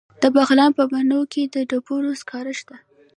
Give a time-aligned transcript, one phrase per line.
[0.21, 2.75] د بغلان په بنو کې د ډبرو سکاره شته.